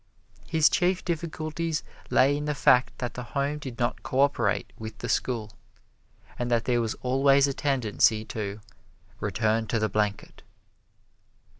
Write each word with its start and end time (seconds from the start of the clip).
His 0.47 0.67
chief 0.67 1.05
difficulties 1.05 1.83
lay 2.09 2.35
in 2.35 2.45
the 2.45 2.55
fact 2.55 2.97
that 2.97 3.13
the 3.13 3.21
home 3.21 3.59
did 3.59 3.77
not 3.77 4.01
co 4.01 4.21
operate 4.21 4.71
with 4.79 4.97
the 4.97 5.07
school, 5.07 5.51
and 6.39 6.49
that 6.49 6.65
there 6.65 6.81
was 6.81 6.95
always 7.03 7.45
a 7.47 7.53
tendency 7.53 8.25
to 8.25 8.61
"return 9.19 9.67
to 9.67 9.77
the 9.77 9.89
blanket." 9.89 10.41